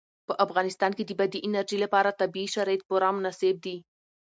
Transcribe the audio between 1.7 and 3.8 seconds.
لپاره طبیعي شرایط پوره مناسب دي.